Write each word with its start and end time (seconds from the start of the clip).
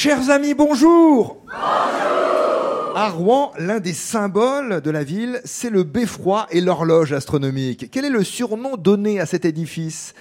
Chers 0.00 0.30
amis, 0.30 0.54
bonjour. 0.54 1.38
À 1.50 3.10
Rouen, 3.10 3.50
l'un 3.58 3.80
des 3.80 3.92
symboles 3.92 4.80
de 4.80 4.90
la 4.92 5.02
ville, 5.02 5.40
c'est 5.44 5.70
le 5.70 5.82
beffroi 5.82 6.46
et 6.52 6.60
l'horloge 6.60 7.12
astronomique. 7.12 7.90
Quel 7.90 8.04
est 8.04 8.10
le 8.10 8.22
surnom 8.22 8.76
donné 8.76 9.18
à 9.18 9.26
cet 9.26 9.44
édifice? 9.44 10.14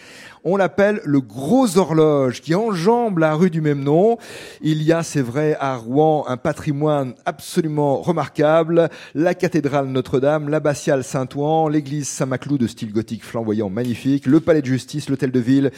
On 0.44 0.58
l'appelle 0.58 1.02
le 1.04 1.22
Gros 1.22 1.78
Horloge, 1.78 2.42
qui 2.42 2.56
enjambe 2.56 3.18
la 3.18 3.34
rue 3.34 3.50
du 3.50 3.62
même 3.62 3.84
nom. 3.84 4.18
Il 4.62 4.84
y 4.84 4.94
a, 4.94 5.04
c'est 5.04 5.22
vrai, 5.22 5.58
à 5.60 5.76
Rouen, 5.76 6.26
un 6.28 6.38
patrimoine 6.38 7.14
absolument 7.26 8.02
remarquable. 8.02 8.90
La 9.16 9.34
cathédrale 9.34 9.88
Notre-Dame, 9.88 10.50
l'abbatiale 10.50 11.04
Saint-Ouen, 11.04 11.70
l'église 11.70 12.08
Saint-Maclou 12.08 12.58
de 12.58 12.68
style 12.68 12.94
gothique 12.94 13.24
flamboyant 13.24 13.70
magnifique, 13.70 14.26
le 14.26 14.40
palais 14.40 14.62
de 14.62 14.68
justice, 14.68 15.10
l'hôtel 15.10 15.32
de 15.32 15.40
ville, 15.40 15.72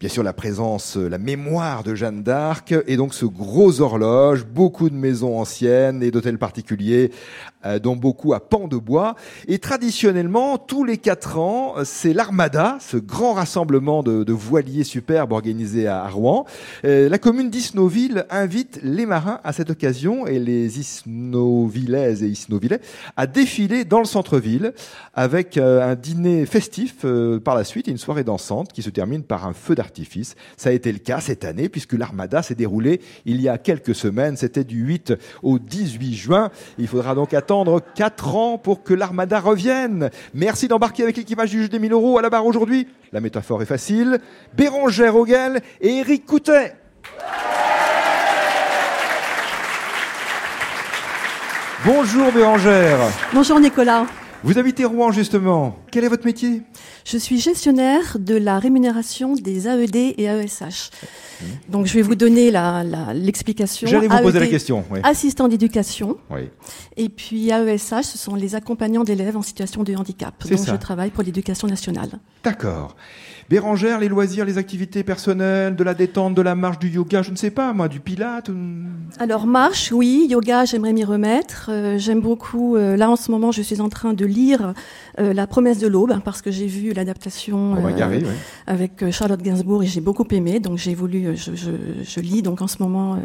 bien 0.00 0.08
sûr 0.08 0.22
la 0.22 0.32
présence, 0.32 0.96
la 0.96 1.18
mémoire 1.18 1.82
de 1.82 1.94
Jeanne 1.94 2.22
d'Arc, 2.22 2.74
et 2.86 2.96
donc 2.96 3.14
ce 3.14 3.26
gros 3.26 3.80
horloge, 3.80 4.44
beaucoup 4.44 4.90
de 4.90 4.94
maisons 4.94 5.38
anciennes 5.38 6.02
et 6.02 6.10
d'hôtels 6.10 6.38
particuliers, 6.38 7.10
euh, 7.64 7.78
dont 7.78 7.96
beaucoup 7.96 8.34
à 8.34 8.40
pan 8.40 8.68
de 8.68 8.76
bois. 8.76 9.14
Et 9.46 9.58
traditionnellement, 9.58 10.58
tous 10.58 10.84
les 10.84 10.98
quatre 10.98 11.38
ans, 11.38 11.74
c'est 11.84 12.12
l'Armada, 12.12 12.78
ce 12.80 12.96
grand 12.96 13.34
rassemblement 13.34 14.02
de, 14.02 14.09
de, 14.24 14.32
voiliers 14.32 14.84
superbes 14.84 15.32
organisé 15.32 15.86
à, 15.86 16.08
Rouen. 16.08 16.46
Euh, 16.84 17.08
la 17.08 17.18
commune 17.18 17.50
d'Isnoville 17.50 18.24
invite 18.30 18.80
les 18.82 19.06
marins 19.06 19.40
à 19.44 19.52
cette 19.52 19.70
occasion 19.70 20.26
et 20.26 20.38
les 20.38 20.78
Isnovillaises 20.78 22.22
et 22.22 22.28
Isnovillais 22.28 22.80
à 23.16 23.26
défiler 23.26 23.84
dans 23.84 23.98
le 23.98 24.04
centre-ville 24.04 24.72
avec 25.14 25.58
euh, 25.58 25.92
un 25.92 25.94
dîner 25.94 26.46
festif 26.46 27.04
par 27.44 27.54
la 27.54 27.64
suite 27.64 27.88
et 27.88 27.90
une 27.90 27.98
soirée 27.98 28.24
dansante 28.24 28.72
qui 28.72 28.82
se 28.82 28.90
termine 28.90 29.22
par 29.22 29.46
un 29.46 29.52
feu 29.52 29.74
d'artifice. 29.74 30.34
Ça 30.56 30.70
a 30.70 30.72
été 30.72 30.92
le 30.92 30.98
cas 30.98 31.20
cette 31.20 31.44
année 31.44 31.68
puisque 31.68 31.92
l'Armada 31.92 32.42
s'est 32.42 32.54
déroulée 32.54 33.00
il 33.26 33.40
y 33.40 33.48
a 33.48 33.58
quelques 33.58 33.94
semaines. 33.94 34.36
C'était 34.36 34.64
du 34.64 34.80
8 34.82 35.14
au 35.42 35.58
18 35.58 36.14
juin. 36.14 36.50
Il 36.78 36.86
faudra 36.88 37.14
donc 37.14 37.34
attendre 37.34 37.50
attendre 37.50 37.80
4 37.96 38.36
ans 38.36 38.58
pour 38.58 38.84
que 38.84 38.94
l'Armada 38.94 39.40
revienne. 39.40 40.10
Merci 40.34 40.68
d'embarquer 40.68 41.02
avec 41.02 41.16
l'équipage 41.16 41.50
du 41.50 41.62
jeu 41.62 41.68
des 41.68 41.80
1000 41.80 41.92
euros 41.92 42.16
à 42.16 42.22
la 42.22 42.30
barre 42.30 42.46
aujourd'hui. 42.46 42.86
La 43.12 43.20
métaphore 43.20 43.60
est 43.60 43.66
facile. 43.66 43.89
Bérangère 44.54 45.16
Auguel 45.16 45.60
et 45.80 45.98
Eric 45.98 46.26
Coutet. 46.26 46.74
Bonjour 51.84 52.30
Bérangère. 52.32 52.98
Bonjour 53.32 53.58
Nicolas. 53.58 54.06
Vous 54.42 54.58
habitez 54.58 54.84
Rouen 54.84 55.12
justement. 55.12 55.76
Quel 55.90 56.04
est 56.04 56.08
votre 56.08 56.24
métier? 56.24 56.62
Je 57.04 57.18
suis 57.18 57.40
gestionnaire 57.40 58.16
de 58.18 58.36
la 58.36 58.58
rémunération 58.58 59.34
des 59.34 59.66
AED 59.66 59.96
et 59.96 60.24
AESH. 60.24 60.90
Donc 61.68 61.86
je 61.86 61.94
vais 61.94 62.02
vous 62.02 62.14
donner 62.14 62.52
l'explication. 63.14 63.86
La, 63.86 63.90
J'allais 63.90 64.08
vous 64.08 64.22
poser 64.22 64.38
la 64.40 64.46
e 64.46 64.48
question. 64.48 64.84
Oui. 64.90 65.00
Assistant 65.02 65.48
d'éducation. 65.48 66.18
Oui. 66.30 66.48
Et 66.96 67.08
puis 67.08 67.50
AESH, 67.50 68.02
ce 68.02 68.18
sont 68.18 68.34
les 68.34 68.54
accompagnants 68.54 69.04
d'élèves 69.04 69.36
en 69.36 69.42
situation 69.42 69.82
de 69.82 69.94
handicap. 69.94 70.34
Donc 70.48 70.66
je 70.66 70.76
travaille 70.76 71.10
pour 71.10 71.24
l'éducation 71.24 71.66
nationale. 71.66 72.10
D'accord. 72.44 72.96
Bérangère, 73.50 73.98
les 73.98 74.06
loisirs, 74.06 74.44
les 74.44 74.58
activités 74.58 75.02
personnelles, 75.02 75.74
de 75.74 75.82
la 75.82 75.92
détente, 75.94 76.36
de 76.36 76.40
la 76.42 76.54
marche, 76.54 76.78
du 76.78 76.88
yoga, 76.88 77.22
je 77.22 77.32
ne 77.32 77.36
sais 77.36 77.50
pas, 77.50 77.72
moi, 77.72 77.88
du 77.88 77.98
pilate 77.98 78.48
Alors, 79.18 79.48
marche, 79.48 79.90
oui. 79.90 80.28
Yoga, 80.30 80.64
j'aimerais 80.66 80.92
m'y 80.92 81.02
remettre. 81.02 81.68
Euh, 81.68 81.98
j'aime 81.98 82.20
beaucoup. 82.20 82.76
Euh, 82.76 82.96
là, 82.96 83.10
en 83.10 83.16
ce 83.16 83.32
moment, 83.32 83.50
je 83.50 83.60
suis 83.62 83.80
en 83.80 83.88
train 83.88 84.12
de 84.12 84.24
lire 84.24 84.72
euh, 85.18 85.32
La 85.32 85.48
promesse 85.48 85.79
de 85.80 85.88
l'aube, 85.88 86.12
hein, 86.12 86.22
parce 86.24 86.42
que 86.42 86.50
j'ai 86.50 86.66
vu 86.66 86.92
l'adaptation 86.92 87.76
avec 88.66 89.10
Charlotte 89.10 89.42
Gainsbourg 89.42 89.82
et 89.82 89.86
j'ai 89.86 90.00
beaucoup 90.00 90.26
aimé. 90.30 90.60
Donc, 90.60 90.78
j'ai 90.78 90.94
voulu. 90.94 91.36
Je, 91.36 91.54
je, 91.54 91.70
je, 92.02 92.20
lis 92.20 92.42
donc 92.42 92.62
en 92.62 92.66
ce 92.66 92.82
moment 92.82 93.18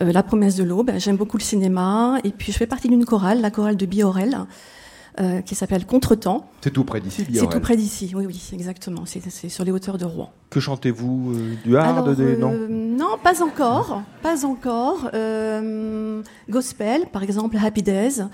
La 0.00 0.22
promesse 0.22 0.56
de 0.56 0.64
l'aube. 0.64 0.92
J'aime 0.98 1.16
beaucoup 1.16 1.38
le 1.38 1.42
cinéma. 1.42 2.18
Et 2.24 2.30
puis, 2.30 2.52
je 2.52 2.58
fais 2.58 2.66
partie 2.66 2.88
d'une 2.88 3.04
chorale, 3.04 3.40
la 3.40 3.50
chorale 3.50 3.76
de 3.76 3.86
Biorel. 3.86 4.46
Euh, 5.18 5.40
qui 5.40 5.54
s'appelle 5.54 5.86
Contretemps. 5.86 6.50
C'est 6.60 6.70
tout 6.70 6.84
près 6.84 7.00
d'ici, 7.00 7.24
C'est 7.32 7.48
tout 7.48 7.60
près 7.60 7.74
d'ici, 7.74 8.12
oui, 8.14 8.26
oui, 8.26 8.50
exactement. 8.52 9.04
C'est 9.06 9.48
sur 9.48 9.64
les 9.64 9.72
hauteurs 9.72 9.96
de 9.96 10.04
Rouen. 10.04 10.30
Que 10.50 10.60
chantez-vous 10.60 11.32
euh, 11.32 11.54
Du 11.64 11.74
hard 11.74 12.06
euh, 12.20 12.36
non, 12.36 12.52
non, 12.68 13.16
pas 13.22 13.42
encore. 13.42 14.02
Pas 14.20 14.44
encore. 14.44 15.10
gospel, 16.50 17.06
par 17.10 17.22
exemple, 17.22 17.56
Happy 17.56 17.82
Days. 17.82 18.24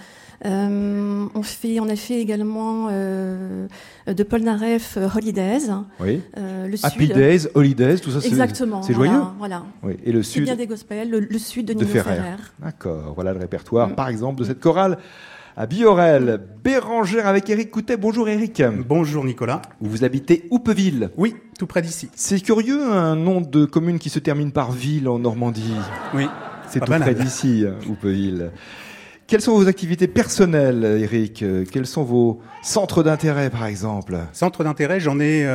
On, 0.44 1.42
fait, 1.42 1.80
on 1.80 1.88
a 1.88 1.96
fait 1.96 2.20
également 2.20 2.88
de 2.88 4.22
Paul 4.22 4.42
Naref 4.42 4.98
Holidays. 5.16 5.70
Oui. 6.00 6.20
le 6.36 6.76
Happy 6.84 7.08
Days, 7.08 7.48
Holidays, 7.54 7.98
tout 7.98 8.10
ça 8.10 8.20
c'est 8.20 8.28
Exactement. 8.28 8.82
C'est 8.82 8.94
joyeux. 8.94 9.20
Voilà. 9.38 9.64
Oui. 9.82 9.94
Et 10.04 10.12
le 10.12 10.22
sud. 10.22 10.44
bien 10.44 10.56
des 10.56 10.66
gospels, 10.66 11.10
le, 11.10 11.38
sud 11.38 11.66
de 11.66 11.74
Nino 11.74 11.86
Ferrer. 11.86 12.20
D'accord. 12.60 13.12
Voilà 13.14 13.32
le 13.32 13.40
répertoire, 13.40 13.88
mm. 13.88 13.94
par 13.94 14.08
exemple, 14.08 14.40
de 14.40 14.44
cette 14.44 14.60
chorale 14.60 14.98
à 15.56 15.66
Biorel. 15.66 16.40
Bérangère 16.64 17.26
avec 17.26 17.48
Eric 17.50 17.70
Coutet. 17.70 17.96
Bonjour 17.96 18.28
Eric. 18.28 18.62
Bonjour 18.88 19.24
Nicolas. 19.24 19.62
Vous 19.80 20.04
habitez 20.04 20.46
Houpeville. 20.50 21.10
Oui, 21.16 21.34
tout 21.58 21.66
près 21.66 21.82
d'ici. 21.82 22.08
C'est 22.14 22.40
curieux 22.40 22.82
un 22.82 23.16
nom 23.16 23.40
de 23.40 23.64
commune 23.64 23.98
qui 23.98 24.10
se 24.10 24.18
termine 24.18 24.52
par 24.52 24.72
ville 24.72 25.08
en 25.08 25.18
Normandie. 25.18 25.74
Oui. 26.14 26.26
C'est 26.68 26.80
tout 26.80 26.86
près 26.86 27.14
d'ici, 27.14 27.64
Houpeville. 27.88 28.50
Quelles 29.32 29.40
sont 29.40 29.56
vos 29.56 29.66
activités 29.66 30.08
personnelles, 30.08 30.84
Eric 30.84 31.42
Quels 31.70 31.86
sont 31.86 32.02
vos 32.02 32.42
centres 32.62 33.02
d'intérêt, 33.02 33.48
par 33.48 33.64
exemple 33.64 34.18
Centres 34.34 34.62
d'intérêt, 34.62 35.00
j'en 35.00 35.18
ai... 35.20 35.48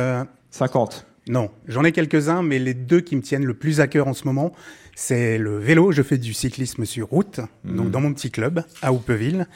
50 0.50 0.94
euh, 0.94 1.17
Non, 1.28 1.50
j'en 1.66 1.84
ai 1.84 1.92
quelques-uns, 1.92 2.42
mais 2.42 2.58
les 2.58 2.74
deux 2.74 3.00
qui 3.00 3.14
me 3.16 3.22
tiennent 3.22 3.44
le 3.44 3.54
plus 3.54 3.80
à 3.80 3.86
cœur 3.86 4.08
en 4.08 4.14
ce 4.14 4.24
moment, 4.24 4.52
c'est 4.94 5.38
le 5.38 5.58
vélo. 5.58 5.92
Je 5.92 6.02
fais 6.02 6.18
du 6.18 6.32
cyclisme 6.32 6.84
sur 6.84 7.08
route, 7.08 7.40
donc 7.64 7.86
mhm. 7.86 7.90
dans 7.90 8.00
mon 8.00 8.12
petit 8.12 8.30
club 8.30 8.64
à 8.82 8.92
Houpeville. 8.92 9.46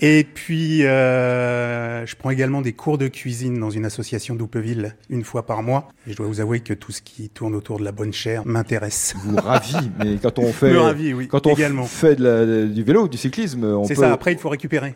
Et 0.00 0.24
puis, 0.24 0.86
euh, 0.86 2.06
je 2.06 2.16
prends 2.16 2.30
également 2.30 2.62
des 2.62 2.72
cours 2.72 2.96
de 2.96 3.08
cuisine 3.08 3.58
dans 3.58 3.70
une 3.70 3.84
association 3.84 4.34
d'Houpeville 4.34 4.96
une 5.10 5.22
fois 5.22 5.44
par 5.44 5.62
mois. 5.62 5.88
Et 6.06 6.12
je 6.12 6.16
dois 6.16 6.26
vous 6.26 6.40
avouer 6.40 6.60
que 6.60 6.72
tout 6.72 6.92
ce 6.92 7.02
qui 7.02 7.28
tourne 7.28 7.54
autour 7.54 7.78
de 7.78 7.84
la 7.84 7.92
bonne 7.92 8.12
chair 8.12 8.46
m'intéresse. 8.46 9.14
Vous 9.18 9.36
ravit, 9.36 9.90
mais 9.98 10.16
quand 10.16 10.38
on 10.38 10.50
fait, 10.52 10.74
oui, 11.12 11.28
quand 11.28 11.46
on 11.46 11.54
fait 11.56 12.16
du 12.16 12.82
vélo, 12.84 13.08
du 13.08 13.18
cyclisme, 13.18 13.64
on 13.64 13.84
C'est 13.84 13.96
ça. 13.96 14.12
Après, 14.12 14.32
il 14.32 14.38
faut 14.38 14.48
récupérer. 14.48 14.94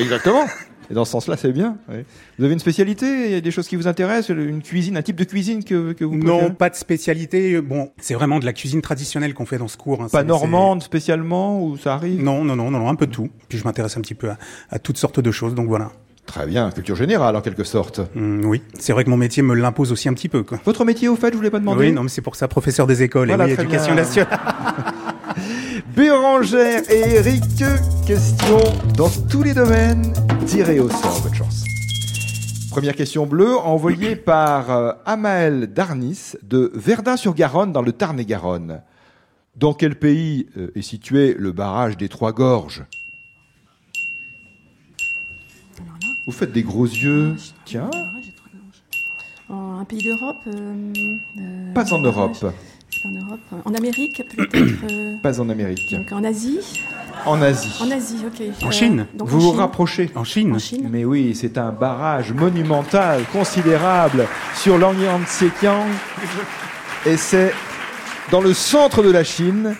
exactement. 0.00 0.46
Et 0.90 0.94
dans 0.94 1.04
ce 1.04 1.12
sens-là, 1.12 1.36
c'est 1.36 1.52
bien. 1.52 1.76
Vous 2.38 2.44
avez 2.44 2.52
une 2.52 2.58
spécialité? 2.58 3.26
Il 3.26 3.32
y 3.32 3.34
a 3.34 3.40
des 3.40 3.50
choses 3.50 3.68
qui 3.68 3.76
vous 3.76 3.86
intéressent? 3.86 4.36
Une 4.36 4.62
cuisine, 4.62 4.96
un 4.96 5.02
type 5.02 5.16
de 5.16 5.24
cuisine 5.24 5.64
que, 5.64 5.92
que 5.92 6.04
vous 6.04 6.16
Non, 6.16 6.50
pas 6.50 6.70
de 6.70 6.74
spécialité. 6.74 7.60
Bon, 7.60 7.90
c'est 7.98 8.14
vraiment 8.14 8.38
de 8.38 8.44
la 8.44 8.52
cuisine 8.52 8.82
traditionnelle 8.82 9.34
qu'on 9.34 9.46
fait 9.46 9.58
dans 9.58 9.68
ce 9.68 9.76
cours. 9.76 10.02
Hein. 10.02 10.08
Pas 10.10 10.24
normande 10.24 10.82
spécialement 10.82 11.62
ou 11.62 11.76
ça 11.76 11.94
arrive? 11.94 12.22
Non, 12.22 12.44
non, 12.44 12.56
non, 12.56 12.70
non, 12.70 12.88
un 12.88 12.94
peu 12.94 13.06
de 13.06 13.12
tout. 13.12 13.28
Puis 13.48 13.58
je 13.58 13.64
m'intéresse 13.64 13.96
un 13.96 14.00
petit 14.00 14.14
peu 14.14 14.30
à, 14.70 14.78
toutes 14.78 14.98
sortes 14.98 15.20
de 15.20 15.30
choses, 15.30 15.54
donc 15.54 15.68
voilà. 15.68 15.90
Très 16.26 16.46
bien, 16.46 16.70
culture 16.70 16.94
générale 16.94 17.34
en 17.34 17.40
quelque 17.40 17.64
sorte. 17.64 18.00
Mmh, 18.14 18.44
oui, 18.44 18.62
c'est 18.78 18.92
vrai 18.92 19.04
que 19.04 19.10
mon 19.10 19.16
métier 19.16 19.42
me 19.42 19.54
l'impose 19.54 19.90
aussi 19.90 20.08
un 20.08 20.14
petit 20.14 20.28
peu. 20.28 20.44
Quoi. 20.44 20.60
Votre 20.64 20.84
métier 20.84 21.08
au 21.08 21.16
fait, 21.16 21.32
je 21.32 21.36
voulais 21.36 21.50
pas 21.50 21.58
demander 21.58 21.86
Oui, 21.86 21.92
non, 21.92 22.04
mais 22.04 22.08
c'est 22.08 22.22
pour 22.22 22.36
ça, 22.36 22.46
professeur 22.46 22.86
des 22.86 23.02
écoles 23.02 23.30
et 23.30 23.34
oui, 23.34 23.50
éducation 23.50 23.94
nationale. 23.94 24.38
Bérangère 25.96 26.82
et 26.90 27.16
Eric, 27.16 27.42
question 28.06 28.58
dans 28.96 29.10
tous 29.28 29.42
les 29.42 29.54
domaines. 29.54 30.12
Tirez 30.46 30.80
au 30.80 30.88
sort, 30.88 31.20
bonne 31.22 31.34
chance. 31.34 31.64
Première 32.70 32.94
question 32.94 33.26
bleue, 33.26 33.56
envoyée 33.56 34.16
par 34.16 34.70
euh, 34.70 34.92
Amael 35.06 35.72
Darnis 35.72 36.32
de 36.42 36.70
Verdun-sur-Garonne 36.74 37.72
dans 37.72 37.82
le 37.82 37.92
Tarn-et-Garonne. 37.92 38.82
Dans 39.56 39.74
quel 39.74 39.98
pays 39.98 40.48
euh, 40.56 40.72
est 40.74 40.82
situé 40.82 41.34
le 41.38 41.52
barrage 41.52 41.96
des 41.96 42.08
Trois 42.08 42.32
Gorges? 42.32 42.84
Vous 46.26 46.32
faites 46.32 46.52
des 46.52 46.62
gros 46.62 46.86
yeux. 46.86 47.34
Tiens. 47.64 47.90
Un 49.48 49.84
pays 49.84 50.02
d'Europe 50.02 50.36
euh, 50.46 51.72
Pas 51.74 51.92
en 51.92 51.98
Europe 52.00 52.44
en 53.04 53.10
Europe. 53.10 53.40
En 53.64 53.74
Amérique, 53.74 54.22
peut-être 54.28 54.84
euh, 54.90 55.16
Pas 55.22 55.40
en 55.40 55.48
Amérique. 55.48 55.92
Donc 55.92 56.12
en 56.12 56.24
Asie 56.24 56.60
En 57.26 57.40
Asie. 57.42 57.78
En 57.80 57.90
Asie, 57.90 58.16
ok. 58.26 58.66
En 58.66 58.70
Chine 58.70 59.00
euh, 59.00 59.24
Vous 59.24 59.40
vous 59.40 59.52
rapprochez. 59.52 60.10
En 60.14 60.24
Chine. 60.24 60.54
en 60.54 60.58
Chine. 60.58 60.88
Mais 60.90 61.04
oui, 61.04 61.34
c'est 61.34 61.56
un 61.58 61.70
barrage 61.70 62.32
monumental, 62.32 63.22
considérable, 63.32 64.26
sur 64.54 64.78
l'Angyang 64.78 65.22
Et 67.06 67.16
c'est 67.16 67.52
dans 68.30 68.40
le 68.40 68.54
centre 68.54 69.02
de 69.02 69.10
la 69.10 69.24
Chine. 69.24 69.74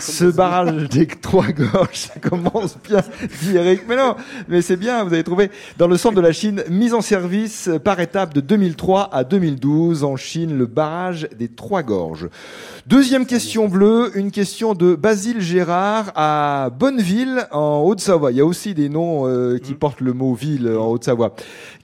Ce 0.00 0.24
barrage 0.24 0.88
des 0.88 1.06
trois 1.06 1.48
gorges, 1.48 1.88
ça 1.92 2.18
commence 2.20 2.76
bien, 2.88 3.02
dit 3.42 3.56
Eric. 3.56 3.82
Mais 3.88 3.96
non, 3.96 4.16
mais 4.48 4.62
c'est 4.62 4.76
bien, 4.76 5.04
vous 5.04 5.12
avez 5.12 5.24
trouvé 5.24 5.50
dans 5.78 5.86
le 5.86 5.96
centre 5.96 6.14
de 6.14 6.20
la 6.20 6.32
Chine, 6.32 6.62
mise 6.70 6.94
en 6.94 7.00
service 7.00 7.70
par 7.84 8.00
étape 8.00 8.34
de 8.34 8.40
2003 8.40 9.10
à 9.12 9.24
2012 9.24 10.04
en 10.04 10.16
Chine, 10.16 10.56
le 10.56 10.66
barrage 10.66 11.28
des 11.38 11.48
trois 11.48 11.82
gorges. 11.82 12.28
Deuxième 12.86 13.26
question 13.26 13.68
bleue, 13.68 14.10
une 14.14 14.30
question 14.30 14.74
de 14.74 14.94
Basile 14.94 15.40
Gérard 15.40 16.12
à 16.14 16.70
Bonneville 16.70 17.46
en 17.50 17.80
Haute-Savoie. 17.80 18.32
Il 18.32 18.38
y 18.38 18.40
a 18.40 18.46
aussi 18.46 18.74
des 18.74 18.88
noms 18.88 19.26
euh, 19.26 19.58
qui 19.58 19.72
mm. 19.72 19.76
portent 19.76 20.00
le 20.00 20.12
mot 20.12 20.34
ville 20.34 20.68
en 20.68 20.88
Haute-Savoie. 20.88 21.34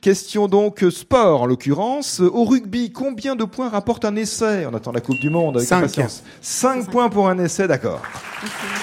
Question 0.01 0.49
donc 0.49 0.83
sport 0.91 1.43
en 1.43 1.47
l'occurrence. 1.47 2.21
Au 2.21 2.45
rugby, 2.45 2.91
combien 2.91 3.37
de 3.37 3.45
points 3.45 3.69
rapporte 3.69 4.07
un 4.07 4.17
essai? 4.17 4.65
On 4.65 4.75
attend 4.75 4.93
la 4.93 5.03
Coupe 5.03 5.21
du 5.21 5.29
Monde 5.29 5.59
avec 5.59 5.69
Cinq. 5.69 5.79
impatience. 5.79 6.23
Cinq 6.41 6.91
points 6.91 7.11
pour 7.11 7.29
un 7.29 7.39
essai, 7.39 7.69
d'accord. 7.69 8.01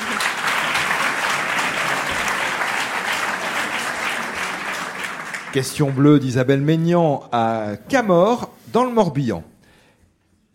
Question 5.54 5.90
bleue 5.90 6.20
d'Isabelle 6.20 6.62
Maignan 6.62 7.24
à 7.32 7.72
Camor, 7.90 8.52
dans 8.72 8.84
le 8.84 8.92
Morbihan. 8.92 9.44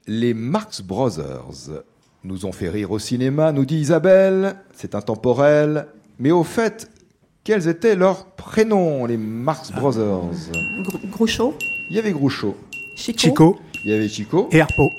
Les 0.06 0.32
Marx 0.32 0.81
Brothers 0.81 1.70
nous 2.23 2.47
ont 2.47 2.53
fait 2.53 2.69
rire 2.69 2.93
au 2.93 3.00
cinéma, 3.00 3.50
nous 3.50 3.64
dit 3.64 3.79
Isabelle, 3.79 4.55
c'est 4.76 4.94
intemporel. 4.94 5.88
Mais 6.20 6.31
au 6.31 6.44
fait, 6.44 6.88
quels 7.44 7.68
étaient 7.68 7.96
leurs 7.96 8.26
prénoms, 8.26 9.06
les 9.06 9.16
Marx 9.16 9.72
ah. 9.74 9.80
Brothers 9.80 10.22
Groucho. 11.10 11.54
Il 11.90 11.96
y 11.96 11.98
avait 11.98 12.12
Groucho. 12.12 12.56
Chico. 12.94 13.58
Il 13.84 13.90
y 13.90 13.94
avait 13.94 14.08
Chico. 14.08 14.48
Et 14.52 14.60
Harpo. 14.60 14.90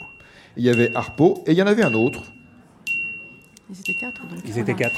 Il 0.58 0.64
y 0.64 0.70
avait 0.70 0.94
Harpo. 0.96 1.44
Et 1.48 1.52
il 1.52 1.58
y 1.58 1.62
en 1.62 1.68
avait 1.68 1.84
un 1.84 1.94
autre. 1.94 2.22
Ils 3.70 3.80
étaient 3.80 3.94
quatre. 4.00 4.22
ils 4.46 4.60
étaient 4.60 4.74
quatre. 4.76 4.96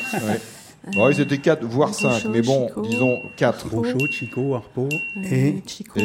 ils 1.12 1.22
étaient 1.22 1.38
quatre, 1.38 1.64
voire 1.66 1.94
cinq. 1.94 2.26
Mais 2.26 2.42
bon, 2.42 2.70
disons 2.84 3.22
quatre. 3.38 3.68
Groucho, 3.70 4.00
Chico, 4.12 4.56
Harpo. 4.56 4.90
Euh, 5.18 5.22
et 5.32 5.64
Chico. 5.68 6.00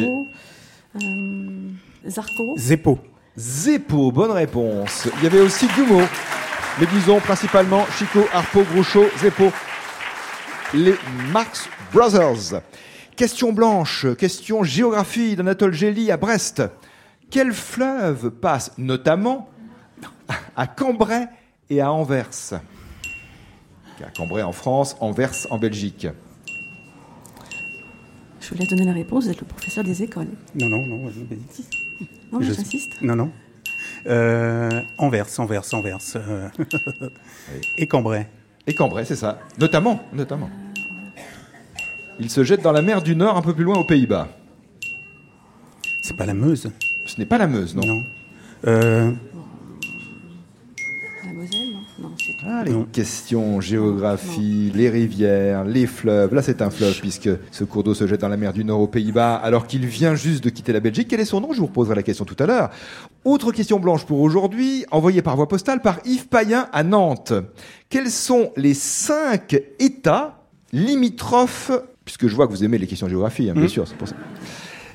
Euh, 1.01 1.71
Zarco. 2.07 2.55
Zeppo. 2.57 2.99
Zeppo, 3.37 4.11
bonne 4.11 4.31
réponse. 4.31 5.07
Il 5.17 5.23
y 5.23 5.27
avait 5.27 5.41
aussi 5.41 5.67
Gumo. 5.75 6.01
Mais 6.79 6.85
disons 6.93 7.19
principalement 7.19 7.85
Chico, 7.97 8.19
Harpo, 8.31 8.63
Groucho, 8.71 9.05
Zeppo. 9.17 9.51
Les 10.73 10.95
Marx 11.33 11.67
Brothers. 11.91 12.61
Question 13.17 13.51
blanche, 13.51 14.05
question 14.17 14.63
géographie 14.63 15.35
d'Anatole 15.35 15.73
Gély 15.73 16.11
à 16.11 16.17
Brest. 16.17 16.63
Quel 17.29 17.51
fleuve 17.51 18.31
passe 18.31 18.71
notamment 18.77 19.49
à 20.55 20.67
Cambrai 20.67 21.25
et 21.69 21.81
à 21.81 21.91
Anvers? 21.91 22.53
À 24.01 24.09
Cambrai 24.15 24.43
en 24.43 24.53
France, 24.53 24.95
Anvers 25.01 25.45
en 25.49 25.57
Belgique. 25.57 26.07
Je 28.39 28.49
voulais 28.49 28.65
donner 28.65 28.85
la 28.85 28.93
réponse, 28.93 29.25
vous 29.25 29.31
êtes 29.31 29.41
le 29.41 29.45
professeur 29.45 29.83
des 29.83 30.01
écoles. 30.03 30.29
Non, 30.55 30.69
non, 30.69 30.85
non. 30.87 31.11
Non, 32.31 32.41
j'insiste. 32.41 33.01
Non, 33.01 33.15
non. 33.17 33.31
Euh, 34.07 34.81
Anvers, 34.97 35.27
Anvers, 35.37 35.73
Anvers. 35.73 35.97
Euh, 36.15 36.49
et 37.77 37.87
Cambrai. 37.87 38.27
Et 38.67 38.73
Cambrai, 38.73 39.05
c'est 39.05 39.15
ça. 39.15 39.39
Notamment, 39.59 40.01
notamment. 40.13 40.49
Il 42.19 42.29
se 42.29 42.43
jette 42.43 42.61
dans 42.61 42.71
la 42.71 42.81
mer 42.81 43.01
du 43.01 43.15
Nord, 43.15 43.37
un 43.37 43.41
peu 43.41 43.53
plus 43.53 43.63
loin 43.63 43.77
aux 43.77 43.83
Pays-Bas. 43.83 44.27
C'est 46.03 46.15
pas 46.15 46.25
la 46.25 46.33
Meuse. 46.33 46.71
Ce 47.05 47.17
n'est 47.19 47.25
pas 47.25 47.37
la 47.37 47.47
Meuse, 47.47 47.75
non. 47.75 47.85
Non. 47.85 48.03
Euh, 48.67 49.11
Ah, 52.45 52.63
les 52.63 52.73
questions 52.91 53.61
géographie, 53.61 54.71
les 54.73 54.89
rivières, 54.89 55.63
les 55.63 55.85
fleuves. 55.85 56.33
Là, 56.33 56.41
c'est 56.41 56.61
un 56.61 56.69
fleuve 56.69 56.99
puisque 56.99 57.29
ce 57.51 57.63
cours 57.63 57.83
d'eau 57.83 57.93
se 57.93 58.07
jette 58.07 58.21
dans 58.21 58.27
la 58.27 58.37
mer 58.37 58.53
du 58.53 58.63
Nord 58.63 58.81
aux 58.81 58.87
Pays-Bas 58.87 59.35
alors 59.35 59.67
qu'il 59.67 59.85
vient 59.85 60.15
juste 60.15 60.43
de 60.43 60.49
quitter 60.49 60.73
la 60.73 60.79
Belgique. 60.79 61.07
Quel 61.09 61.19
est 61.19 61.25
son 61.25 61.41
nom? 61.41 61.53
Je 61.53 61.59
vous 61.59 61.67
reposerai 61.67 61.95
la 61.95 62.03
question 62.03 62.25
tout 62.25 62.35
à 62.39 62.45
l'heure. 62.45 62.69
Autre 63.25 63.51
question 63.51 63.79
blanche 63.79 64.05
pour 64.05 64.21
aujourd'hui, 64.21 64.85
envoyée 64.91 65.21
par 65.21 65.35
voie 65.35 65.47
postale 65.47 65.81
par 65.81 65.99
Yves 66.05 66.27
Payen 66.27 66.67
à 66.73 66.83
Nantes. 66.83 67.33
Quels 67.89 68.09
sont 68.09 68.51
les 68.57 68.73
cinq 68.73 69.55
États 69.79 70.43
limitrophes, 70.73 71.71
puisque 72.05 72.27
je 72.27 72.35
vois 72.35 72.47
que 72.47 72.51
vous 72.51 72.63
aimez 72.63 72.77
les 72.77 72.87
questions 72.87 73.07
géographie, 73.07 73.49
hein, 73.49 73.53
bien 73.53 73.65
mmh. 73.65 73.69
sûr, 73.69 73.87
c'est 73.87 73.97
pour 73.97 74.07
ça 74.07 74.15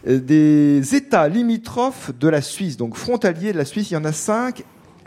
euh, 0.07 0.21
des 0.21 0.95
États 0.95 1.29
limitrophes 1.29 2.13
de 2.19 2.29
la 2.29 2.41
Suisse, 2.41 2.77
donc 2.77 2.97
frontaliers 2.97 3.53
de 3.53 3.59
la 3.59 3.65
Suisse, 3.65 3.91
il 3.91 3.95
y 3.95 3.97
en 3.97 4.05
a 4.05 4.13
cinq. 4.13 4.65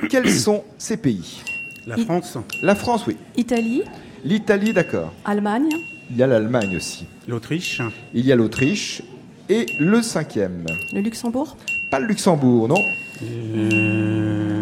Quels 0.09 0.29
sont 0.31 0.63
ces 0.77 0.97
pays? 0.97 1.41
La 1.87 1.97
France 1.97 2.37
La 2.61 2.75
France, 2.75 3.07
oui. 3.07 3.17
Italie 3.37 3.83
L'Italie, 4.23 4.73
d'accord. 4.73 5.13
Allemagne 5.23 5.69
Il 6.11 6.17
y 6.17 6.23
a 6.23 6.27
l'Allemagne 6.27 6.75
aussi. 6.75 7.05
L'Autriche 7.27 7.81
Il 8.13 8.25
y 8.25 8.31
a 8.31 8.35
l'Autriche. 8.35 9.01
Et 9.47 9.65
le 9.79 10.03
cinquième 10.03 10.65
Le 10.93 11.01
Luxembourg 11.01 11.57
Pas 11.89 11.99
le 11.99 12.05
Luxembourg, 12.05 12.67
non. 12.67 12.83
Euh, 13.23 14.58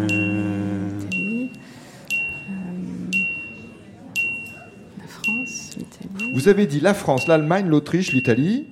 Vous 6.48 6.54
avez 6.54 6.66
dit 6.66 6.80
la 6.80 6.94
France, 6.94 7.28
l'Allemagne, 7.28 7.68
l'Autriche, 7.68 8.10
l'Italie. 8.14 8.68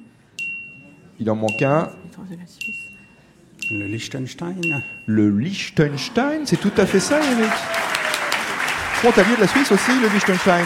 Il 1.20 1.30
en 1.30 1.36
manque 1.36 1.60
un. 1.60 1.90
Le 3.70 3.86
Liechtenstein. 3.86 4.56
Le 5.04 5.28
Liechtenstein, 5.28 6.46
c'est 6.46 6.56
tout 6.56 6.72
à 6.78 6.86
fait 6.86 7.00
ça, 7.00 7.18
Eric 7.18 7.52
frontalier 8.94 9.36
de 9.36 9.42
la 9.42 9.46
Suisse 9.46 9.70
aussi, 9.70 9.90
le 10.00 10.08
Liechtenstein. 10.08 10.64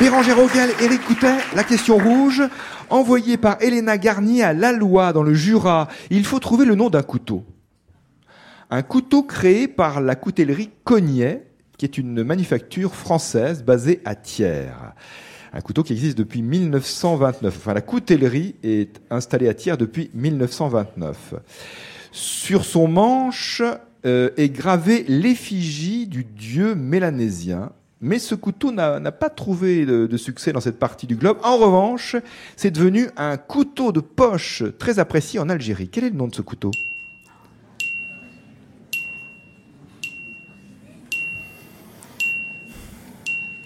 Bérangère 0.00 0.36
Rogel, 0.36 0.70
Éric 0.80 1.04
Coutet, 1.04 1.36
la 1.54 1.62
question 1.62 1.96
rouge. 1.96 2.42
Envoyée 2.90 3.36
par 3.36 3.62
Elena 3.62 3.96
Garnier 3.98 4.42
à 4.42 4.52
Lalois, 4.52 5.12
dans 5.12 5.22
le 5.22 5.32
Jura, 5.32 5.86
il 6.10 6.24
faut 6.24 6.40
trouver 6.40 6.64
le 6.64 6.74
nom 6.74 6.90
d'un 6.90 7.04
couteau. 7.04 7.44
Un 8.68 8.82
couteau 8.82 9.22
créé 9.22 9.68
par 9.68 10.00
la 10.00 10.16
coutellerie 10.16 10.70
Cognet, 10.82 11.53
qui 11.76 11.84
est 11.84 11.98
une 11.98 12.22
manufacture 12.22 12.94
française 12.94 13.62
basée 13.62 14.00
à 14.04 14.14
Thiers. 14.14 14.72
Un 15.52 15.60
couteau 15.60 15.82
qui 15.82 15.92
existe 15.92 16.18
depuis 16.18 16.42
1929. 16.42 17.56
Enfin, 17.56 17.74
la 17.74 17.80
coutellerie 17.80 18.56
est 18.62 19.00
installée 19.10 19.48
à 19.48 19.54
Thiers 19.54 19.76
depuis 19.76 20.10
1929. 20.14 21.34
Sur 22.10 22.64
son 22.64 22.88
manche, 22.88 23.62
euh, 24.06 24.28
est 24.36 24.50
gravé 24.50 25.02
l'effigie 25.08 26.06
du 26.06 26.24
dieu 26.24 26.74
mélanésien. 26.74 27.72
Mais 28.02 28.18
ce 28.18 28.34
couteau 28.34 28.70
n'a 28.70 29.00
pas 29.12 29.30
trouvé 29.30 29.86
de, 29.86 30.16
succès 30.18 30.52
dans 30.52 30.60
cette 30.60 30.78
partie 30.78 31.06
du 31.06 31.16
globe. 31.16 31.38
En 31.42 31.56
revanche, 31.56 32.16
c'est 32.54 32.70
devenu 32.70 33.08
un 33.16 33.38
couteau 33.38 33.92
de 33.92 34.00
poche 34.00 34.62
très 34.78 34.98
apprécié 34.98 35.40
en 35.40 35.48
Algérie. 35.48 35.88
Quel 35.88 36.04
est 36.04 36.10
le 36.10 36.16
nom 36.16 36.28
de 36.28 36.34
ce 36.34 36.42
couteau? 36.42 36.70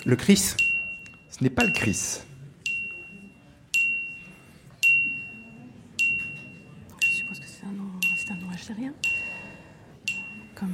Le 0.08 0.16
Chris 0.16 0.54
Ce 1.28 1.44
n'est 1.44 1.50
pas 1.50 1.64
le 1.64 1.70
Chris. 1.70 2.20
Je 7.02 7.08
suppose 7.10 7.38
que 7.38 7.44
c'est 7.46 7.66
un 7.66 8.36
nom 8.36 8.50
algérien. 8.50 8.94
Comme. 10.54 10.72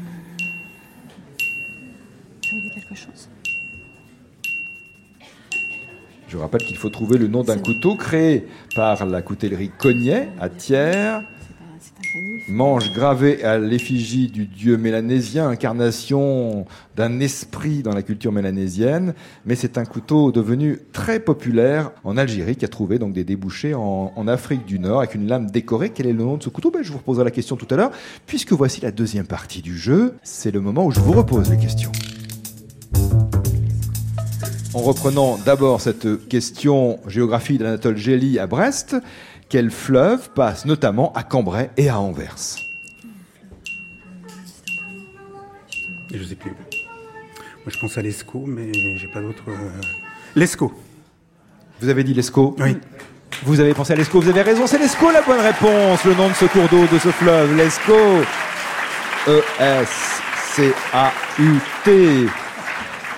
Ça 2.49 2.57
dit 2.63 2.71
quelque 2.71 2.95
chose? 2.95 3.29
Je 6.29 6.37
rappelle 6.37 6.63
qu'il 6.63 6.77
faut 6.77 6.91
trouver 6.91 7.19
le 7.19 7.27
nom 7.27 7.43
d'un 7.43 7.59
couteau 7.59 7.97
créé 7.97 8.47
par 8.77 9.05
la 9.05 9.21
coutellerie 9.21 9.73
Cognet 9.77 10.29
à 10.39 10.49
Thiers 10.49 11.19
manche 12.49 12.93
gravée 12.93 13.43
à 13.45 13.59
l'effigie 13.59 14.29
du 14.29 14.47
dieu 14.47 14.77
mélanésien, 14.77 15.49
incarnation 15.49 16.67
d'un 16.97 17.21
esprit 17.21 17.83
dans 17.83 17.95
la 17.95 18.03
culture 18.03 18.33
mélanésienne, 18.33 19.15
mais 19.45 19.55
c'est 19.55 19.79
un 19.79 19.85
couteau 19.85 20.31
devenu 20.33 20.79
très 20.93 21.21
populaire 21.21 21.91
en 22.05 22.17
Algérie 22.17 22.57
qui 22.57 22.65
a 22.65 22.69
trouvé 22.69 22.99
donc 22.99 23.13
des 23.13 23.25
débouchés 23.25 23.75
en, 23.75 24.13
Afrique 24.27 24.65
du 24.65 24.79
Nord 24.79 25.01
avec 25.01 25.15
une 25.15 25.27
lame 25.27 25.51
décorée. 25.51 25.91
Quel 25.91 26.07
est 26.07 26.13
le 26.13 26.25
nom 26.25 26.39
de 26.39 26.43
ce 26.43 26.49
couteau? 26.49 26.71
Ben, 26.71 26.83
Je 26.83 26.93
vous 26.93 26.99
reposerai 26.99 27.25
la 27.25 27.31
question 27.31 27.57
tout 27.57 27.67
à 27.71 27.77
l'heure, 27.77 27.91
puisque 28.27 28.53
voici 28.53 28.81
la 28.81 28.91
deuxième 28.91 29.27
partie 29.27 29.61
du 29.61 29.77
jeu. 29.77 30.15
C'est 30.23 30.51
le 30.51 30.63
moment 30.63 30.87
où 30.87 30.91
je 30.91 31.01
vous 31.01 31.13
repose 31.13 31.51
les 31.51 31.59
questions. 31.59 31.93
En 34.73 34.81
reprenant 34.81 35.39
d'abord 35.45 35.81
cette 35.81 36.27
question 36.27 36.99
géographie 37.07 37.59
d'Anatole 37.59 37.97
Gély 37.97 38.39
à 38.39 38.47
Brest, 38.47 38.97
quel 39.55 39.71
fleuve 39.71 40.31
passe 40.31 40.65
notamment 40.65 41.13
à 41.13 41.23
Cambrai 41.23 41.71
et 41.77 41.89
à 41.89 42.01
Anvers 42.01 42.57
Je 46.11 46.19
ne 46.19 46.25
sais 46.25 46.35
plus. 46.35 46.51
Moi, 46.51 46.57
je 47.69 47.79
pense 47.79 47.97
à 47.97 48.03
l'Escaut, 48.03 48.47
mais 48.49 48.73
j'ai 48.73 49.07
pas 49.07 49.21
d'autre. 49.21 49.45
Euh, 49.47 49.71
L'Escaut. 50.35 50.73
Vous 51.81 51.89
avez 51.89 52.03
dit 52.03 52.15
l'Escaut 52.15 52.57
Oui. 52.59 52.77
Vous 53.45 53.61
avez 53.61 53.75
pensé 53.75 53.93
à 53.93 53.97
l'Escaut, 53.97 54.21
vous 54.21 54.29
avez 54.29 54.43
raison, 54.43 54.67
c'est 54.67 54.79
l'Escaut 54.79 55.13
la 55.13 55.23
bonne 55.23 55.39
réponse, 55.39 56.05
le 56.05 56.15
nom 56.15 56.31
de 56.31 56.35
ce 56.35 56.47
cours 56.47 56.69
d'eau, 56.69 56.89
de 56.93 56.99
ce 56.99 57.11
fleuve, 57.11 57.57
l'Escaut. 57.57 58.25
E-S-C-A-U-T. 59.29 60.35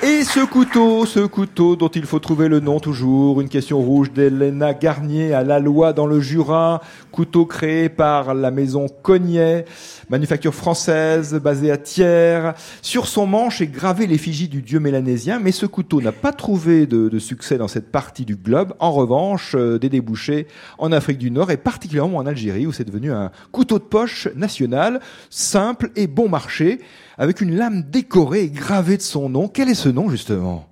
Et 0.03 0.25
ce 0.25 0.45
couteau, 0.45 1.07
ce 1.07 1.21
couteau 1.21 1.75
dont 1.75 1.89
il 1.89 2.05
faut 2.05 2.19
trouver 2.19 2.49
le 2.49 2.61
nom 2.61 2.81
toujours, 2.81 3.41
une 3.41 3.49
question 3.49 3.81
rouge 3.81 4.13
d'Elena 4.13 4.75
Garnier 4.75 5.33
à 5.33 5.43
la 5.43 5.59
loi 5.59 5.95
dans 5.95 6.07
le 6.07 6.21
Jura, 6.21 6.83
couteau 7.13 7.47
créé 7.47 7.89
par 7.89 8.35
la 8.35 8.51
maison 8.51 8.89
Cognet, 9.03 9.65
manufacture 10.11 10.55
française 10.55 11.35
basée 11.43 11.71
à 11.71 11.79
Thiers. 11.79 12.53
Sur 12.83 13.07
son 13.07 13.27
manche 13.27 13.63
est 13.63 13.69
gravé 13.69 14.07
l'effigie 14.07 14.49
du 14.49 14.61
dieu 14.61 14.81
mélanésien, 14.81 15.41
mais 15.41 15.51
ce 15.51 15.65
couteau 15.65 16.03
n'a 16.03 16.13
pas 16.13 16.33
trouvé 16.33 16.87
de, 16.87 17.19
succès 17.19 17.57
dans 17.57 17.69
cette 17.69 17.91
partie 17.91 18.27
du 18.27 18.37
globe. 18.37 18.75
En 18.79 18.93
revanche, 18.93 19.55
euh, 19.55 19.79
des 19.79 19.89
débouchés 19.89 20.47
en 20.77 20.93
Afrique 20.93 21.19
du 21.19 21.31
Nord 21.31 21.51
et 21.51 21.57
particulièrement 21.57 22.19
en 22.19 22.27
Algérie 22.27 22.67
où 22.67 22.73
c'est 22.73 22.85
devenu 22.85 23.13
un 23.13 23.31
couteau 23.51 23.79
de 23.79 23.85
poche 23.85 24.29
national, 24.37 25.01
simple 25.31 25.91
et 25.97 26.07
bon 26.07 26.29
marché 26.29 26.81
avec 27.19 27.41
une 27.41 27.55
lame 27.55 27.83
décorée 27.83 28.43
et 28.45 28.51
gravée 28.51 28.97
de 28.97 29.03
son 29.03 29.29
nom. 29.29 29.49
Quel 29.49 29.69
est 29.69 29.75
ce 29.75 29.89
nom 29.89 30.09
justement? 30.11 30.69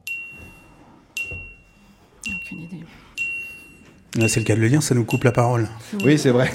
Aucune 2.26 2.60
idée. 2.60 2.84
Là, 4.16 4.28
c'est 4.28 4.40
le 4.40 4.46
cas 4.46 4.54
de 4.54 4.60
le 4.60 4.68
dire, 4.68 4.82
ça 4.82 4.94
nous 4.94 5.04
coupe 5.04 5.24
la 5.24 5.32
parole. 5.32 5.68
Oui, 6.04 6.18
c'est 6.18 6.30
vrai. 6.30 6.52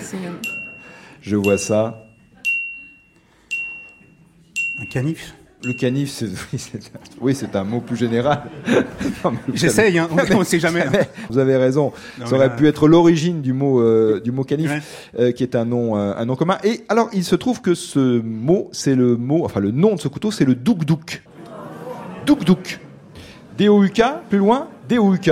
Je 1.22 1.36
vois 1.36 1.58
ça. 1.58 2.06
Un 4.80 4.86
canif? 4.86 5.36
Le 5.64 5.74
canif, 5.74 6.10
c'est 6.10 6.30
oui, 7.22 7.36
c'est 7.36 7.56
un 7.56 7.64
mot 7.64 7.82
plus 7.82 7.98
général. 7.98 8.44
J'essaye, 9.54 9.98
hein, 10.00 10.08
on 10.32 10.40
ne 10.40 10.44
sait 10.44 10.60
jamais. 10.60 10.86
Vous 11.30 11.38
avez 11.38 11.58
raison. 11.58 11.92
ça 12.26 12.36
aurait 12.36 12.56
pu 12.56 12.68
être 12.68 12.88
l'origine 12.88 13.42
du 13.42 13.52
mot 13.52 13.82
euh, 13.82 14.22
du 14.22 14.32
mot 14.32 14.44
canif, 14.44 14.72
euh, 15.20 15.32
qui 15.32 15.44
est 15.44 15.56
un 15.56 15.66
nom 15.66 15.98
euh, 15.98 16.14
un 16.16 16.26
nom 16.26 16.36
commun. 16.36 16.58
Et 16.64 16.82
alors, 16.88 17.10
il 17.14 17.26
se 17.26 17.36
trouve 17.36 17.62
que 17.62 17.74
ce 17.74 18.22
mot, 18.22 18.70
c'est 18.72 18.96
le 18.96 19.18
mot, 19.18 19.44
enfin 19.44 19.60
le 19.60 19.72
nom 19.72 19.96
de 19.96 20.00
ce 20.00 20.08
couteau, 20.08 20.32
c'est 20.32 20.46
le 20.46 20.56
douk 20.56 20.86
douk. 20.86 21.24
Douk 22.26 22.46
douk. 22.46 22.80
D-O-U-K, 23.58 24.02
plus 24.30 24.38
loin, 24.38 24.70
D-O-U-K. 24.88 25.30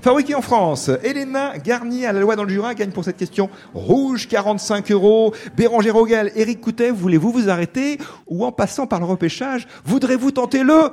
Fabriqué 0.00 0.34
en 0.36 0.42
France, 0.42 0.90
Elena 1.02 1.58
Garnier 1.58 2.06
à 2.06 2.12
la 2.12 2.20
loi 2.20 2.36
dans 2.36 2.44
le 2.44 2.50
Jura 2.50 2.74
gagne 2.74 2.90
pour 2.90 3.04
cette 3.04 3.16
question 3.16 3.50
rouge 3.74 4.28
45 4.28 4.92
euros. 4.92 5.34
Bérangère 5.56 5.94
Rogel, 5.94 6.30
Eric 6.36 6.60
Coutet, 6.60 6.90
voulez-vous 6.90 7.32
vous 7.32 7.48
arrêter 7.48 7.98
ou 8.28 8.44
en 8.44 8.52
passant 8.52 8.86
par 8.86 9.00
le 9.00 9.06
repêchage, 9.06 9.66
voudrez-vous 9.84 10.30
tenter 10.30 10.62
le 10.62 10.90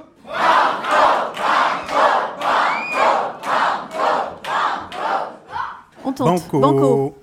On 6.04 6.12
tente. 6.12 6.50
Banco. 6.52 7.16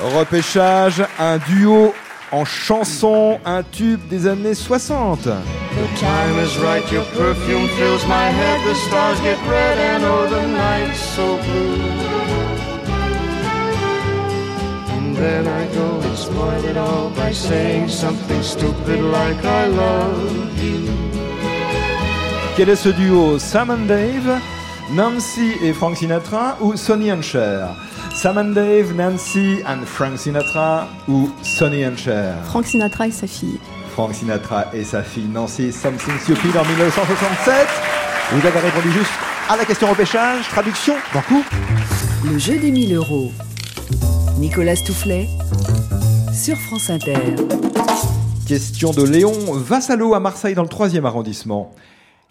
Repêchage, 0.00 1.04
un 1.18 1.38
duo 1.38 1.94
en 2.32 2.46
chanson, 2.46 3.38
un 3.44 3.62
tube 3.62 4.00
des 4.08 4.26
années 4.26 4.54
60. 4.54 5.24
The 5.24 6.00
time 6.00 6.38
is 6.42 6.58
right, 6.58 6.82
your 6.90 7.04
perfume 7.14 7.68
fills 7.76 8.06
my 8.06 8.30
head, 8.30 8.60
the 8.66 8.74
stars 8.74 9.20
get 9.20 9.38
red 9.48 9.78
and 9.78 10.02
oh 10.04 10.26
the 10.28 10.46
night's 10.48 10.98
so 10.98 11.36
blue. 11.36 11.82
And 14.96 15.14
then 15.14 15.46
I 15.46 15.66
go 15.74 16.00
and 16.00 16.16
spoil 16.16 16.64
it 16.64 16.76
all 16.76 17.10
by 17.10 17.32
saying 17.32 17.88
something 17.88 18.42
stupid 18.42 19.00
like 19.00 19.44
I 19.44 19.66
love 19.66 20.62
you. 20.62 20.88
Quel 22.56 22.68
est 22.68 22.76
ce 22.76 22.90
duo 22.90 23.38
Sam 23.38 23.70
and 23.70 23.86
Dave, 23.86 24.38
Nancy 24.90 25.52
et 25.62 25.72
Frank 25.72 25.96
Sinatra 25.96 26.56
ou 26.60 26.76
Sonny 26.76 27.10
and 27.10 27.22
Cher? 27.22 27.74
Sam 28.14 28.38
and 28.38 28.52
Dave, 28.52 28.94
Nancy 28.94 29.62
and 29.66 29.84
Frank 29.84 30.18
Sinatra 30.18 30.86
ou 31.08 31.30
Sonny 31.42 31.84
and 31.84 31.96
Cher? 31.96 32.36
Frank 32.44 32.66
Sinatra 32.66 33.08
et 33.08 33.10
sa 33.10 33.26
fille. 33.26 33.58
Frank 33.90 34.14
Sinatra 34.14 34.66
et 34.74 34.84
sa 34.84 35.02
fille 35.02 35.28
Nancy 35.28 35.72
Something 35.72 36.18
Stupid 36.20 36.56
en 36.56 36.64
1967. 36.64 37.66
Vous 38.32 38.46
avez 38.46 38.60
répondu 38.60 38.92
juste 38.92 39.10
à 39.48 39.56
la 39.56 39.64
question 39.64 39.88
repêchage. 39.88 40.48
Traduction, 40.48 40.94
coup. 41.26 41.42
Le 42.30 42.38
jeu 42.38 42.58
des 42.58 42.70
1000 42.70 42.94
euros. 42.94 43.32
Nicolas 44.38 44.76
Toufflet 44.76 45.26
sur 46.32 46.56
France 46.56 46.90
Inter. 46.90 47.34
Question 48.46 48.92
de 48.92 49.02
Léon 49.02 49.32
Vassalo 49.54 50.14
à 50.14 50.20
Marseille 50.20 50.54
dans 50.54 50.62
le 50.62 50.68
3e 50.68 51.04
arrondissement. 51.04 51.72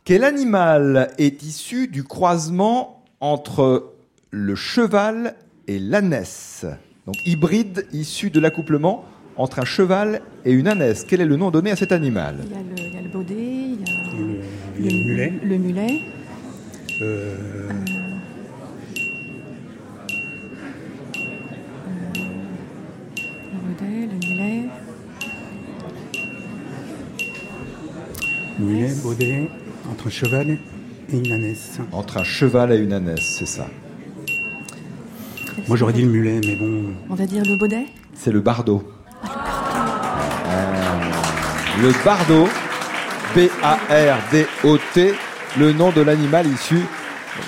Quel 0.06 0.24
animal 0.24 1.12
est 1.18 1.44
issu 1.44 1.88
du 1.88 2.04
croisement 2.04 3.04
entre 3.20 3.94
le 4.30 4.56
cheval 4.56 5.36
et 5.68 5.80
l'ânesse. 5.80 6.66
Donc 7.06 7.16
hybride 7.26 7.86
issu 7.92 8.30
de 8.30 8.40
l'accouplement 8.40 9.06
entre 9.38 9.60
un 9.60 9.66
cheval 9.66 10.22
et 10.46 10.52
une 10.52 10.68
ânesse. 10.68 11.06
Quel 11.08 11.22
est 11.22 11.26
le 11.26 11.38
nom 11.38 11.52
donné 11.52 11.72
à 11.72 11.76
cet 11.76 11.92
animal? 11.92 12.38
Il 12.44 12.52
y, 12.52 12.54
a 12.54 12.58
le, 12.60 12.64
il 12.78 12.94
y 12.94 12.98
a 12.98 13.02
le 13.02 13.10
baudet, 13.10 13.34
il 13.36 13.80
y 13.80 13.84
a 13.84 13.94
le, 14.18 14.42
le, 14.78 15.04
mulet. 15.04 15.34
Le 15.44 15.58
mulet. 15.58 16.02
Euh... 17.02 17.36
Euh... 17.42 17.72
Le 23.54 23.60
baudet, 23.66 24.08
le 24.08 24.28
mulet. 24.28 24.70
Mulet, 28.60 28.94
baudet, 29.02 29.50
entre 29.90 30.08
un 30.08 30.12
cheval 30.12 30.50
et 30.50 31.18
une 31.18 31.32
ânesse. 31.32 31.80
Entre 31.92 32.18
un 32.18 32.24
cheval 32.24 32.72
et 32.72 32.78
une 32.78 32.94
ânesse, 32.94 33.38
c'est 33.40 33.48
ça. 33.48 33.68
Moi 35.68 35.78
j'aurais 35.78 35.94
dit 35.94 36.02
le 36.02 36.10
mulet, 36.10 36.40
mais 36.46 36.56
bon. 36.56 36.94
On 37.10 37.16
va 37.16 37.26
dire 37.26 37.44
le 37.46 37.56
baudet 37.56 37.86
C'est 38.14 38.32
le 38.32 38.42
bardo. 38.42 38.84
Ah, 39.24 39.30
le 41.82 41.92
bardo, 42.04 42.48
B-A-R-D-O-T, 43.36 45.14
le 45.58 45.74
nom 45.74 45.92
de 45.92 46.02
l'animal 46.02 46.48
issu 46.48 46.80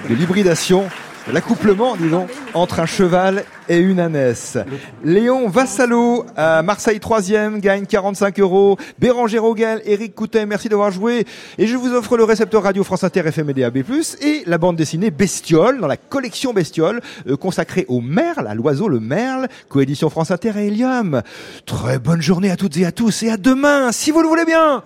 de 0.10 0.15
l'hybridation 0.15 0.86
l'accouplement, 1.31 1.95
disons, 1.95 2.27
entre 2.53 2.79
un 2.79 2.86
cheval 2.86 3.45
et 3.69 3.77
une 3.77 4.00
ânesse. 4.00 4.57
Léon 5.03 5.50
Vassalo, 5.50 6.25
à 6.36 6.62
Marseille 6.62 7.00
3e, 7.00 7.60
gagne 7.60 7.86
45 7.86 8.39
euros. 8.39 8.77
Béranger 9.00 9.39
Rogel, 9.39 9.81
Eric 9.86 10.15
Coutet, 10.15 10.45
merci 10.45 10.69
d'avoir 10.69 10.91
joué. 10.91 11.25
Et 11.57 11.67
je 11.67 11.75
vous 11.75 11.93
offre 11.93 12.17
le 12.17 12.24
récepteur 12.24 12.63
radio 12.63 12.83
France 12.83 13.03
Inter 13.03 13.22
FM 13.27 13.50
et 13.50 13.53
DAB+, 13.53 13.77
et 14.22 14.43
la 14.45 14.57
bande 14.57 14.75
dessinée 14.75 15.12
Bestiole, 15.12 15.79
dans 15.79 15.88
la 15.88 15.98
collection 15.98 16.53
Bestiole, 16.53 17.01
euh, 17.27 17.36
consacrée 17.36 17.86
au 17.88 18.01
merle, 18.01 18.48
à 18.48 18.55
l'oiseau 18.55 18.88
le 18.88 19.00
merle, 19.00 19.48
coédition 19.69 20.10
France 20.10 20.31
Inter 20.31 20.53
et 20.57 20.67
Helium. 20.67 21.22
Très 21.65 22.00
bonne 22.00 22.22
journée 22.22 22.51
à 22.51 22.55
toutes 22.55 22.77
et 22.77 22.86
à 22.86 22.91
tous, 22.91 23.24
et 23.24 23.29
à 23.29 23.38
demain, 23.38 23.91
si 23.91 24.12
vous 24.12 24.22
le 24.22 24.27
voulez 24.27 24.45
bien 24.45 24.83